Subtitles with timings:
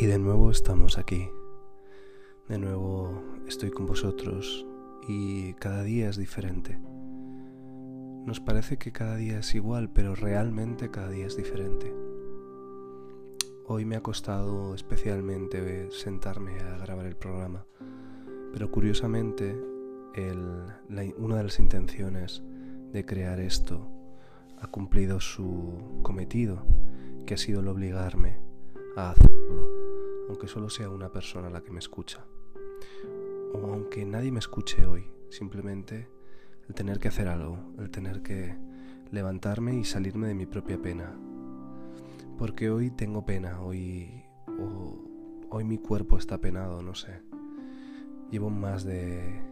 [0.00, 1.28] Y de nuevo estamos aquí.
[2.48, 4.66] De nuevo estoy con vosotros
[5.06, 6.78] y cada día es diferente.
[8.24, 11.94] Nos parece que cada día es igual, pero realmente cada día es diferente.
[13.66, 17.66] Hoy me ha costado especialmente sentarme a grabar el programa,
[18.54, 19.54] pero curiosamente
[21.18, 22.42] una de las intenciones
[22.90, 23.86] de crear esto
[24.62, 26.64] ha cumplido su cometido,
[27.26, 28.38] que ha sido el obligarme
[28.96, 29.79] a hacerlo
[30.30, 32.24] aunque solo sea una persona la que me escucha.
[33.52, 36.08] O aunque nadie me escuche hoy, simplemente
[36.68, 38.56] el tener que hacer algo, el tener que
[39.10, 41.18] levantarme y salirme de mi propia pena.
[42.38, 44.22] Porque hoy tengo pena, hoy,
[45.50, 47.22] hoy mi cuerpo está penado, no sé.
[48.30, 49.42] Llevo más de,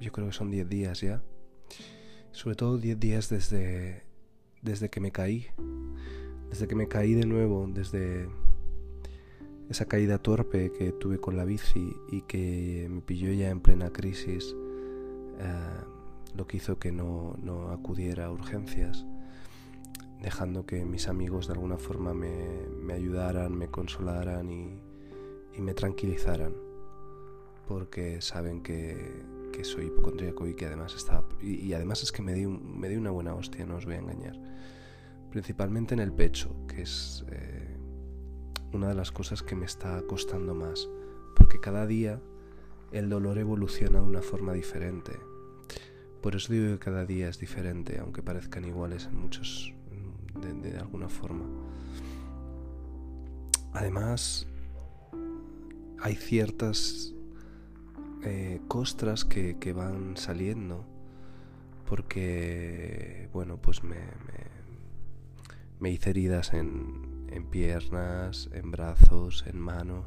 [0.00, 1.22] yo creo que son 10 días ya.
[2.30, 4.06] Sobre todo 10 días desde,
[4.62, 5.48] desde que me caí.
[6.48, 8.30] Desde que me caí de nuevo, desde
[9.70, 13.90] esa caída torpe que tuve con la bici y que me pilló ya en plena
[13.90, 14.56] crisis,
[15.38, 15.84] eh,
[16.34, 17.36] lo que hizo que no,
[17.70, 19.06] acudiera a urgencias,
[20.20, 24.80] dejando que mis amigos de alguna forma me, ayudaran, me consolaran y,
[25.60, 26.54] me tranquilizaran,
[27.68, 32.46] porque saben que, soy hipocondríaco y que además está y, además es que me di,
[32.46, 34.40] me di una buena hostia, no os voy a engañar,
[35.30, 37.24] principalmente en el pecho, que es...
[37.30, 37.79] Eh,
[38.72, 40.88] una de las cosas que me está costando más,
[41.34, 42.20] porque cada día
[42.92, 45.12] el dolor evoluciona de una forma diferente.
[46.20, 49.72] Por eso digo que cada día es diferente, aunque parezcan iguales en muchos,
[50.62, 51.44] de, alguna forma.
[53.72, 54.46] Además,
[56.00, 57.14] hay ciertas
[58.22, 60.84] eh, costras que, van saliendo
[61.88, 63.96] porque, bueno, pues me,
[65.80, 70.06] me hice heridas en, en piernas, en brazos, en manos.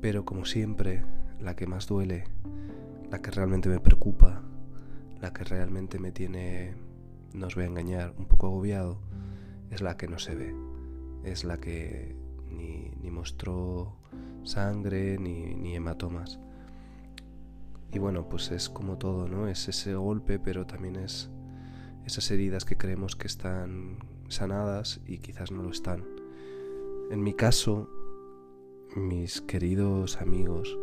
[0.00, 1.04] Pero como siempre,
[1.40, 2.24] la que más duele,
[3.10, 4.42] la que realmente me preocupa,
[5.20, 6.74] la que realmente me tiene,
[7.34, 8.98] no os voy a engañar, un poco agobiado,
[9.70, 10.54] es la que no se ve.
[11.24, 12.16] Es la que
[12.50, 13.96] ni, mostró
[14.42, 16.40] sangre ni, ni hematomas.
[17.92, 19.48] Y bueno, pues es como todo, ¿no?
[19.48, 21.30] Es ese golpe, pero también es
[22.06, 23.98] esas heridas que creemos que están
[24.34, 26.04] sanadas y quizás no lo están.
[27.10, 27.88] En mi caso,
[28.96, 30.78] mis queridos amigos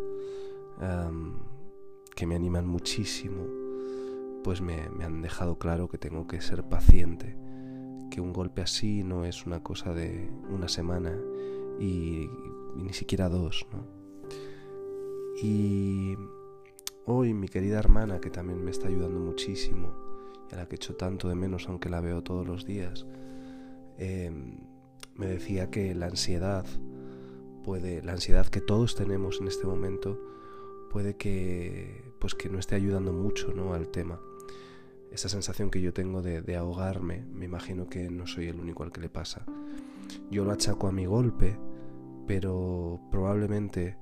[2.16, 3.46] que me animan muchísimo,
[4.44, 7.36] pues me, han dejado claro que tengo que ser paciente,
[8.10, 11.18] que un golpe así no es una cosa de una semana
[11.80, 12.30] y,
[12.76, 13.66] ni siquiera dos,
[15.42, 16.16] Y
[17.06, 19.94] hoy mi querida hermana, que también me está ayudando muchísimo,
[20.52, 23.06] a la que echo tanto de menos aunque la veo todos los días,
[24.00, 24.58] Em,
[25.16, 26.66] me decía que la ansiedad
[27.66, 30.18] puede, la ansiedad que todos tenemos en este momento,
[30.90, 33.74] puede que, pues que no esté ayudando mucho ¿no?
[33.74, 34.22] al tema.
[35.12, 38.94] Esa sensación que yo tengo de, ahogarme, me imagino que no soy el único al
[38.94, 39.44] que le pasa.
[40.32, 41.58] Yo lo achaco a mi golpe,
[42.26, 43.98] pero probablemente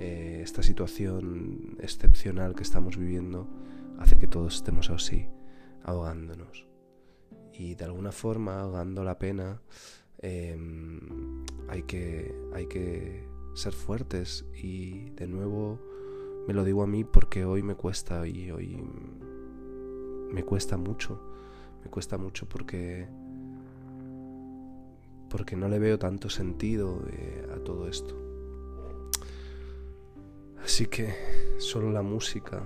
[0.00, 3.46] eh, esta situación excepcional que estamos viviendo
[3.98, 5.26] hace que todos estemos así,
[5.82, 6.73] ahogándonos
[7.56, 9.60] y de alguna forma, ahogando la pena,
[10.18, 15.78] em, hay, que, hay que ser fuertes y de nuevo
[16.46, 18.82] me lo digo a mí porque hoy me cuesta y hoy
[20.30, 21.20] me cuesta mucho,
[21.82, 23.08] me cuesta mucho porque
[25.30, 28.14] porque no le veo tanto sentido eh, a todo esto.
[30.62, 31.12] Así que
[31.58, 32.62] solo la música,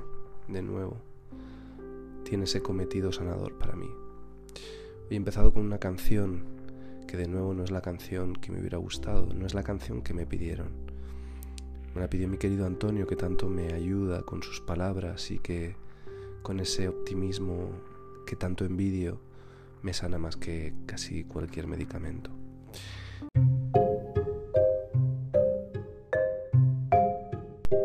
[0.49, 0.99] de nuevo,
[2.25, 3.89] tiene ese cometido sanador para mí.
[5.11, 6.45] He empezado con una canción
[7.07, 10.03] que de nuevo no es la canción que me hubiera gustado, no es la canción
[10.03, 10.69] que me pidieron.
[11.95, 15.77] Me la pidió mi querido Antonio que tanto me ayuda con sus palabras y que
[16.43, 17.71] con ese optimismo
[18.27, 19.19] que tanto envidio
[19.81, 22.31] me sana más que casi cualquier medicamento.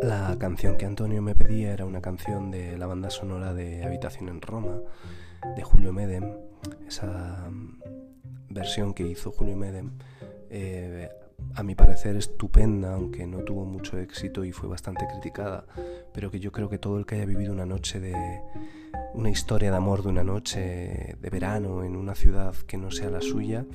[0.02, 4.28] La canción que Antonio me pedía era una canción de la banda sonora de Habitación
[4.28, 4.81] en Roma,
[5.56, 6.43] de Julio Medem,
[6.88, 7.80] esa mm,
[8.50, 9.92] versión que hizo Julio Medem,
[10.50, 11.10] eh,
[11.56, 15.65] a mi parecer estupenda, aunque no tuvo mucho éxito y fue bastante criticada,
[16.13, 18.15] pero que yo creo que todo el que haya vivido una noche de
[19.13, 23.10] una historia de amor de una noche de verano en una ciudad que no sea
[23.10, 23.65] la suya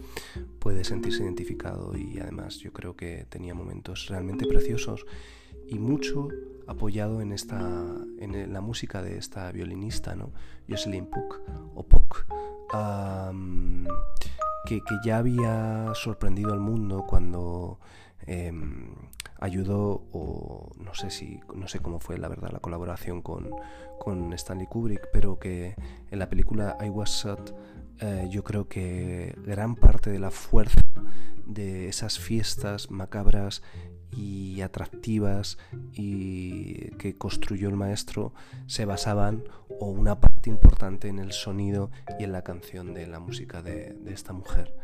[0.58, 5.06] puede sentirse identificado y además yo creo que tenía momentos realmente preciosos
[5.68, 6.28] y mucho
[6.66, 7.58] apoyado en esta
[8.18, 10.32] en la música de esta violinista, ¿no?
[10.68, 11.40] Jocelyn Puck
[11.74, 12.26] o Puck,
[14.64, 17.78] que, ya había sorprendido al mundo cuando
[18.26, 18.94] em,
[19.40, 23.50] ayudó o no sé si no sé cómo fue la verdad la colaboración con,
[23.98, 25.76] con Stanley Kubrick pero que
[26.10, 27.54] en la película I Was Shot
[28.00, 30.80] eh, yo creo que gran parte de la fuerza
[31.46, 33.62] de esas fiestas macabras
[34.10, 35.58] y atractivas
[35.92, 38.32] y que construyó el maestro
[38.66, 39.44] se basaban
[39.80, 43.96] o una parte importante en el sonido y en la canción de la música de,
[44.06, 44.74] esta mujer.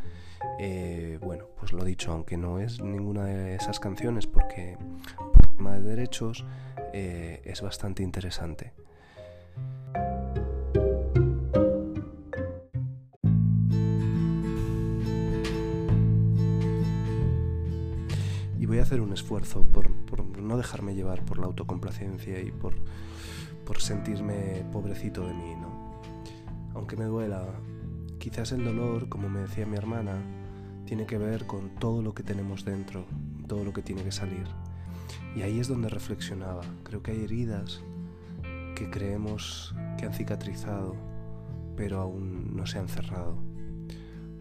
[0.59, 4.77] Eh, bueno, pues lo dicho, aunque no es ninguna de esas canciones porque
[5.17, 6.45] por tema de derechos
[6.93, 8.73] eh, es bastante interesante.
[18.75, 19.89] voy a hacer un esfuerzo por,
[20.37, 22.75] no dejarme llevar por la autocomplacencia y por,
[23.65, 26.01] por sentirme pobrecito de mí, ¿no?
[26.75, 27.47] Aunque me duela,
[28.19, 30.23] quizás el dolor, como me decía mi hermana,
[30.85, 33.07] tiene que ver con todo lo que tenemos dentro,
[33.47, 34.47] todo lo que tiene que salir.
[35.37, 36.63] Y ahí es donde reflexionaba.
[36.83, 37.83] Creo que hay heridas
[38.75, 40.97] que creemos que han cicatrizado,
[41.77, 43.37] pero aún no se han cerrado.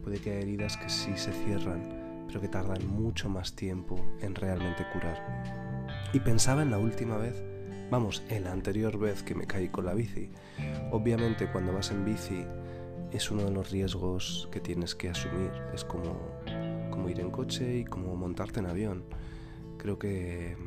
[0.04, 4.36] Puede que haya heridas que sí se cierran, pero que tardan mucho más tiempo en
[4.36, 5.88] realmente curar.
[6.14, 7.42] Y pensaba en la última vez,
[7.90, 10.30] vamos, en la anterior vez que me caí con la bici.
[10.92, 12.46] Obviamente cuando vas en bici
[13.12, 15.52] es uno de los riesgos que tienes que asumir.
[15.74, 16.18] Es como,
[16.90, 19.04] como ir en coche y como montarte en avión.
[19.78, 20.58] Creo que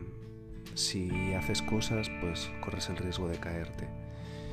[0.74, 3.88] si haces cosas, pues corres el riesgo de caerte.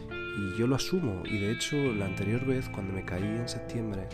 [0.09, 1.21] Y yo lo asumo.
[1.25, 4.07] Y de hecho, la anterior vez, cuando me caí en septiembre,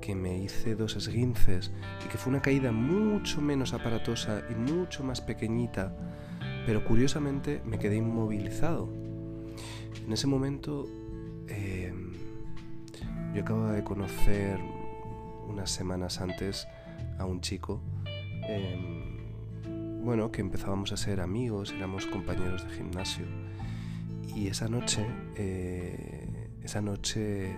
[0.00, 1.70] que me hice dos esguinces
[2.04, 5.94] y que fue una caída mucho menos aparatosa y mucho más pequeñita,
[6.70, 8.88] pero curiosamente me quedé inmovilizado.
[10.06, 10.86] En ese momento
[11.48, 12.12] em,
[13.34, 14.56] yo acababa de conocer
[15.48, 16.68] unas semanas antes
[17.18, 17.80] a un chico,
[18.46, 23.26] em, bueno, que empezábamos a ser amigos, éramos compañeros de gimnasio.
[24.36, 27.52] Y esa noche, eh, esa noche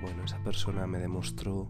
[0.00, 1.68] bueno, esa persona me demostró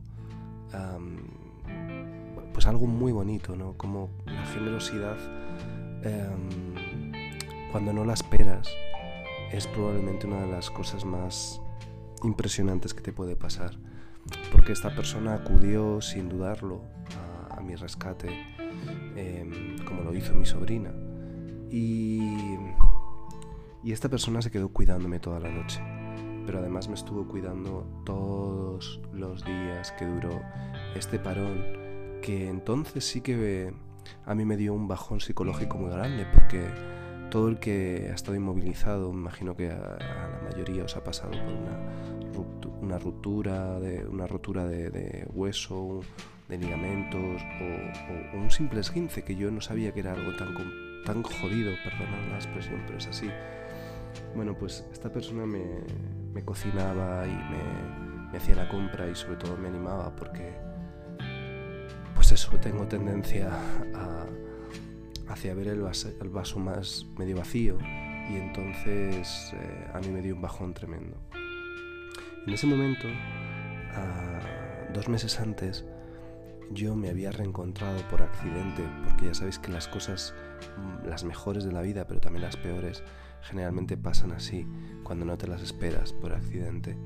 [2.53, 3.73] pues algo muy bonito, ¿no?
[3.77, 5.17] Como la generosidad,
[6.05, 6.68] em,
[7.73, 8.69] cuando no la esperas,
[9.53, 11.61] es probablemente una de las cosas más
[12.23, 13.79] impresionantes que te puede pasar.
[14.53, 16.83] Porque esta persona acudió sin dudarlo
[17.51, 18.29] a, mi rescate,
[19.17, 20.93] em, como lo hizo mi sobrina.
[21.71, 22.57] Y,
[23.83, 25.83] y esta persona se quedó cuidándome toda la noche
[26.49, 30.41] pero además me estuvo cuidando todos los días que duró
[30.95, 31.63] este parón,
[32.23, 33.75] que entonces sí que
[34.25, 36.67] a mí me dio un bajón psicológico muy grande, porque
[37.31, 42.73] todo el que ha estado inmovilizado, imagino que a, la mayoría os ha pasado por
[42.83, 46.01] una, ruptura, de, una rotura de, hueso,
[46.49, 47.43] de ligamentos
[48.33, 50.55] o, un simple esguince, que yo no sabía que era algo tan,
[51.05, 53.29] tan jodido, perdonad la expresión, pero es así.
[54.35, 55.65] Bueno, pues esta persona me,
[56.33, 57.33] me cocinaba y
[58.31, 60.53] me, hacía la compra y sobre todo me animaba porque,
[62.15, 63.51] pues eso, tengo tendencia
[63.95, 64.27] a,
[65.29, 67.79] hacia ver el vaso, más medio vacío
[68.31, 71.17] y entonces eh, a mí me dio un bajón tremendo.
[72.47, 73.07] En ese momento,
[74.93, 75.85] dos meses antes,
[76.71, 80.35] yo me había reencontrado por accidente, porque ya sabéis que las cosas,
[80.77, 83.03] mm, las mejores de la vida, pero también las peores,
[83.43, 84.67] generalmente pasan así,
[85.03, 86.97] cuando no te las esperas por accidente.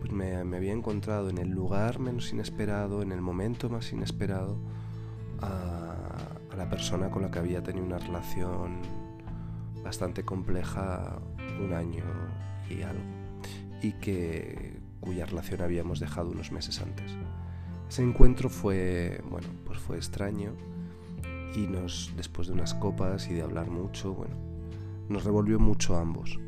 [0.00, 4.58] Pues me, había encontrado en el lugar menos inesperado, en el momento más inesperado,
[5.40, 8.80] a, la persona con la que había tenido una relación
[9.82, 11.18] bastante compleja
[11.60, 12.04] un año
[12.70, 13.02] y algo,
[13.82, 17.12] y que cuya relación habíamos dejado unos meses antes.
[17.88, 20.54] Ese encuentro fue, bueno, pues fue extraño
[21.54, 24.36] y nos, después de unas copas y de hablar mucho, bueno,
[25.08, 26.38] nos revolvió mucho a ambos.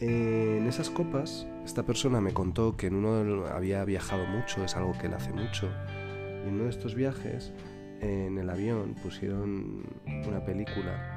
[0.00, 4.92] En esas copas, esta persona me contó que en uno había viajado mucho, es algo
[4.98, 5.70] que él hace mucho,
[6.44, 7.52] y en uno de estos viajes,
[8.00, 9.84] en el avión, pusieron
[10.26, 11.16] una película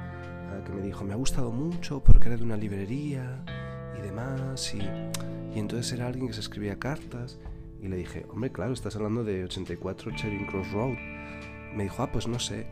[0.64, 3.44] que me dijo, me ha gustado mucho porque era de una librería
[3.98, 4.78] y demás, y,
[5.56, 7.38] y entonces era alguien que se escribía cartas,
[7.84, 10.96] y le dije, hombre, claro, estás hablando de 84 Charing Cross Road.
[11.74, 12.66] Me dijo, ah, pues no sé.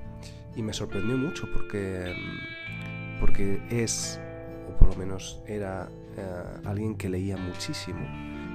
[0.56, 2.14] Y me sorprendió mucho porque
[3.20, 4.18] porque es,
[4.70, 8.00] o por lo menos era eh, alguien que leía muchísimo.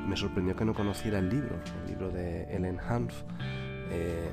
[0.08, 3.14] Me sorprendió que no conociera el libro, el libro de Ellen Hanf,
[3.92, 4.32] eh,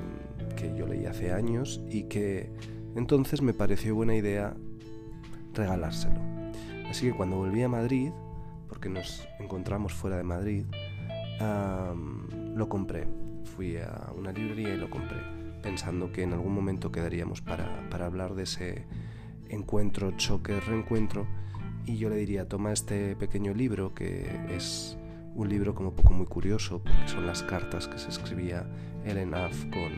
[0.55, 2.51] que yo leí hace años y que
[2.95, 4.55] entonces me pareció buena idea
[5.53, 6.19] regalárselo.
[6.89, 8.11] Así que cuando volví a Madrid,
[8.69, 10.65] porque nos encontramos fuera de Madrid,
[12.55, 13.07] lo compré.
[13.55, 15.17] Fui a una librería y lo compré.
[15.61, 18.85] pensando que en algún momento quedaríamos para, para hablar de ese
[19.49, 21.25] encuentro, choque, reencuentro,
[21.87, 24.97] y yo le diría, toma este pequeño libro que es
[25.33, 28.67] un libro como poco muy curioso, porque son las cartas que se escribía
[29.05, 29.91] Ellen Aff con,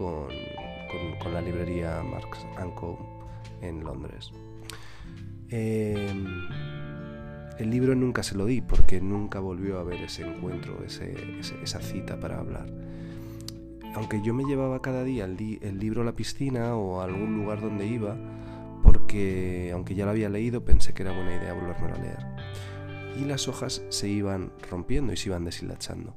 [0.00, 2.98] con, la librería Marx Co.
[3.60, 4.32] en Londres.
[5.50, 6.48] Em,
[7.58, 12.18] el libro nunca se lo di porque nunca volvió a ver ese encuentro, esa cita
[12.18, 12.66] para hablar.
[13.94, 17.36] Aunque yo me llevaba cada día el, el libro a la piscina o a algún
[17.36, 18.16] lugar donde iba,
[18.82, 22.18] porque aunque ya lo había leído pensé que era buena idea volverlo a leer
[23.20, 26.14] y las hojas se iban rompiendo y se iban deshilachando.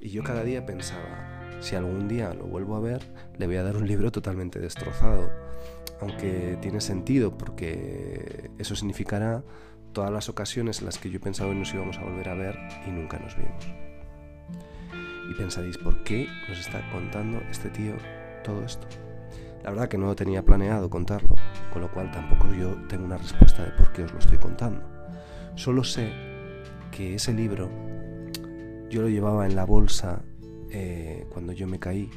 [0.00, 3.00] Y yo cada día pensaba, si algún día lo vuelvo a ver,
[3.38, 5.30] le voy a dar un libro totalmente destrozado.
[6.00, 9.44] Aunque tiene sentido porque eso significará
[9.92, 12.58] todas las ocasiones en las que yo pensaba que nos íbamos a volver a ver
[12.86, 13.64] y nunca nos vimos.
[15.30, 17.94] Y pensaréis, ¿por qué nos está contando este tío
[18.42, 18.88] todo esto?
[19.62, 21.36] La verdad que no lo tenía planeado contarlo,
[21.72, 24.82] con lo cual tampoco yo tengo una respuesta de por qué os lo estoy contando.
[25.54, 26.10] Solo sé
[26.90, 27.70] que ese libro
[28.90, 30.22] yo lo llevaba en la bolsa
[30.72, 32.10] eh, cuando yo me caí.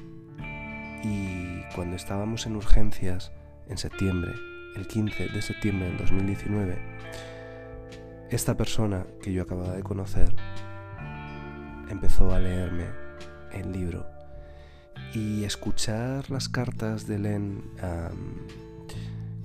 [1.04, 3.32] Y cuando estábamos en urgencias
[3.68, 4.32] en septiembre,
[4.76, 6.78] el 15 de septiembre del 2019,
[8.32, 10.34] esta persona que yo acababa de conocer
[11.90, 12.86] empezó a leerme
[13.54, 14.08] el libro.
[15.14, 17.64] Y escuchar las cartas de Len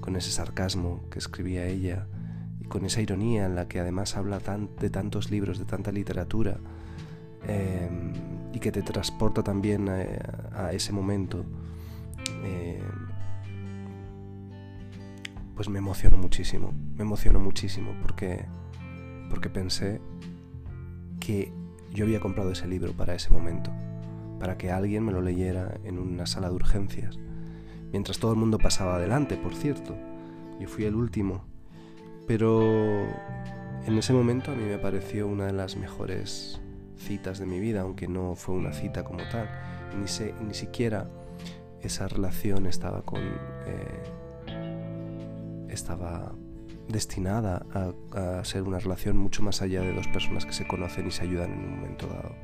[0.00, 2.06] con ese sarcasmo que escribía ella
[2.70, 4.40] con esa ironía en la que además habla
[4.80, 6.58] de tantos libros, de tanta literatura,
[7.46, 8.12] em,
[8.52, 11.44] y que te transporta también a, ese momento,
[12.44, 12.80] em,
[15.54, 18.46] pues me emocionó muchísimo, me emocionó muchísimo porque,
[19.28, 20.00] porque pensé
[21.20, 21.52] que
[21.92, 23.70] yo había comprado ese libro para ese momento,
[24.38, 27.18] para que alguien me lo leyera en una sala de urgencias,
[27.92, 29.96] mientras todo el mundo pasaba adelante, por cierto.
[30.58, 31.50] Yo fui el último
[32.30, 33.08] pero
[33.86, 36.60] en ese momento a mí me pareció una de las mejores
[37.00, 39.48] citas de mi vida, aunque no fue una cita como tal.
[39.96, 40.06] Ni,
[40.46, 41.08] ni siquiera
[41.80, 43.20] esa relación estaba con...
[43.20, 44.02] Eh,
[45.68, 46.32] estaba
[46.88, 51.10] destinada a, ser una relación mucho más allá de dos personas que se conocen y
[51.12, 52.34] se ayudan en un momento dado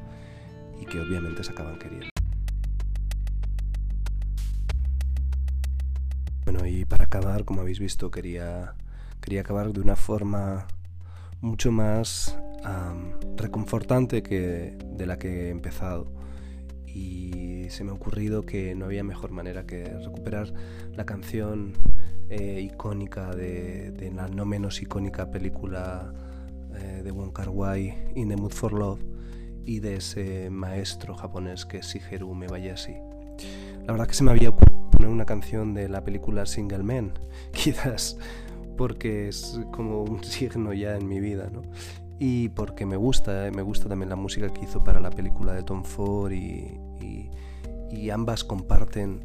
[0.81, 2.09] y que obviamente se acaban queriendo.
[6.45, 8.75] Bueno, y para acabar, como habéis visto, quería
[9.21, 10.69] quería acabar de una forma
[11.41, 12.39] mucho más
[13.37, 16.13] reconfortante que de la que he empezado.
[16.87, 20.53] Y se me ha ocurrido que no había mejor manera que recuperar
[20.95, 21.75] la canción
[22.29, 26.13] eh, icónica de, la no menos icónica película
[26.75, 29.01] eh, de Wong Kar Wai, In the Mood for Love,
[29.65, 32.95] y de ese maestro japonés que es Shigeru Mebayashi.
[33.85, 37.13] La verdad que se me había ocurrido poner una canción de la película Single Man,
[37.53, 38.17] quizás
[38.77, 41.63] porque es como un signo ya en mi vida, ¿no?
[42.19, 45.53] Y porque me gusta, eh, me gusta también la música que hizo para la película
[45.53, 46.81] de Tom Ford y,
[48.13, 49.21] ambas comparten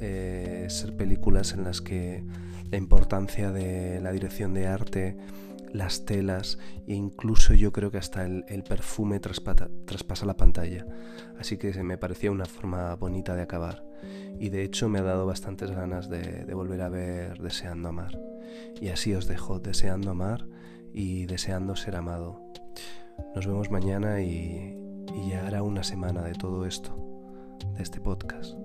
[0.00, 2.24] eh, ser películas en las que
[2.70, 5.16] la importancia de la dirección de arte,
[5.72, 6.58] las telas
[6.88, 10.86] e incluso yo creo que hasta el, perfume traspasa la pantalla.
[11.38, 13.84] Así que me parecía una forma bonita de acabar.
[14.38, 18.18] Y de hecho me ha dado bastantes ganas de volver a ver Deseando Amar.
[18.80, 20.46] Y así os dejo deseando amar
[20.94, 22.40] y deseando ser amado.
[23.34, 24.80] Nos vemos mañana y,
[25.28, 26.96] ya hará una semana de todo esto,
[27.76, 28.63] de este podcast.